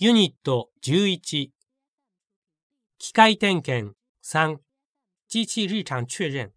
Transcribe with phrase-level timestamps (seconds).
[0.00, 1.48] ユニット11
[2.98, 4.58] 機械点検3
[5.28, 6.50] 機器日常確認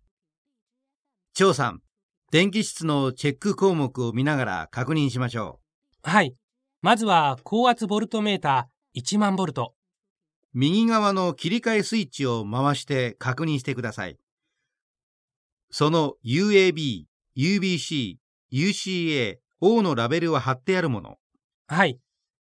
[1.34, 1.82] 張さん、
[2.32, 5.60] 電気室のチェック項目を見ながら確認しましょ
[6.04, 6.36] はい。
[6.84, 9.74] まずは高圧ボルトメーター1万ボルト。
[9.74, 10.60] う。
[10.60, 14.20] 右側の切り替えスイッチを回して確認してください。
[15.72, 17.06] その UAB、
[17.36, 18.18] UBC、
[18.54, 21.18] UCA、O のラベルは貼ってあるもの。
[21.66, 22.00] はい。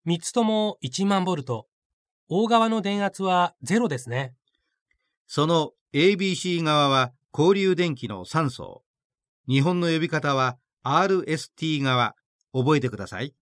[0.08, 1.66] 3つとも1万ボルト。
[2.30, 4.32] 大側の電圧は0ですね。
[5.26, 8.82] その ABC 側は交流電気の3層。
[9.46, 12.14] 日本の呼び方は RST 側。
[12.54, 13.34] 覚えてください。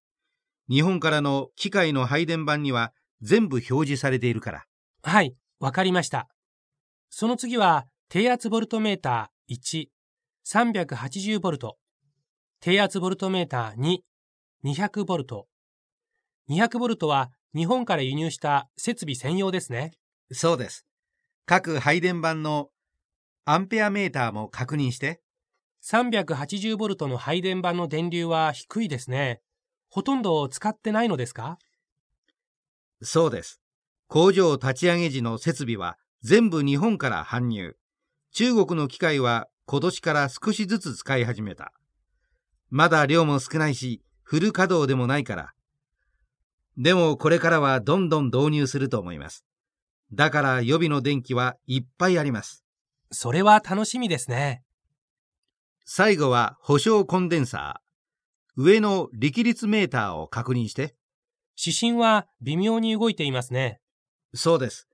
[0.69, 4.65] 日本からの機械の配電盤には全部表示されているから。
[5.05, 5.37] はい。
[5.61, 6.29] わかりました。
[7.09, 9.87] その次は低圧ボルトメーター1、
[10.45, 11.79] 380ボルト。
[12.61, 13.99] 低圧ボルトメーター2、
[14.65, 15.47] 200ボルト。
[16.49, 19.93] 200ボルトは日本から輸入した設備専用ですね。
[20.33, 20.87] そうです。
[21.45, 22.71] 各配電盤の
[23.45, 25.21] アンペアメーターも確認して。
[25.85, 29.41] 380ボルトの配電盤の電流は低いですね。
[29.89, 31.59] ほとんど使ってないのですか？
[33.03, 33.61] そうです。
[34.09, 37.77] 工場立ち上げ時の設備は全部日本から搬入。
[38.33, 41.73] 中国の機械は今年から少しずつ使い始めた。
[42.71, 45.53] まだ量も少ないし、フル稼働でもないから。
[46.77, 49.45] でもこれからはどんどん導入すると思います。
[50.13, 52.65] だから予備の電気はいっぱいあります。
[53.11, 54.63] それは楽しみですね。
[55.85, 58.63] 最後は保証コンデンサー。
[58.63, 60.95] 上の力率メーターを確認して。
[61.59, 63.81] 指針は微妙に動いていますね。
[64.35, 64.89] そうです。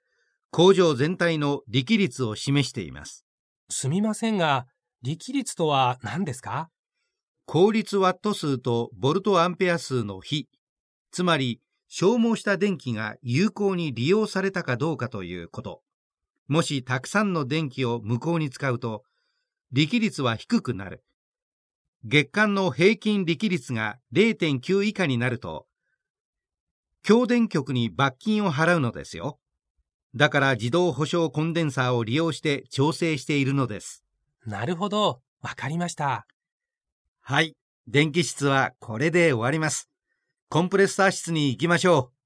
[0.50, 3.24] 工場全体の力率を示しています。
[3.70, 4.66] すみませんが、
[5.02, 6.68] 力率とは何ですか？
[7.46, 10.48] 効率ワット数とボルトアンペア数の比、
[11.10, 11.60] つまり
[11.94, 15.82] 消耗した電気が有効に利用されたかどうかということ。
[16.48, 19.02] もしたくさんの電気を無効に使うと、
[19.72, 21.04] 力率は低くなる。
[22.06, 25.66] 月間の平均力率が0.9以下になると、
[27.02, 29.38] 供電局に罰金を払うのですよ。
[30.14, 34.02] だから自動保証コンデンサーを利用して調整しているのです。
[34.46, 35.20] なるほど。
[35.42, 36.26] わかりました。
[37.20, 37.54] はい。
[37.86, 39.91] 電気室はこれで終わります。
[40.52, 42.21] コンプレッサー室に行きましょう。